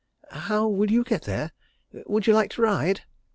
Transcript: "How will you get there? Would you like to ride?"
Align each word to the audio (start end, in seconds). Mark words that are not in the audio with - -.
"How 0.31 0.67
will 0.67 0.89
you 0.89 1.03
get 1.03 1.25
there? 1.25 1.51
Would 2.07 2.25
you 2.25 2.33
like 2.33 2.49
to 2.53 2.63
ride?" 2.63 3.01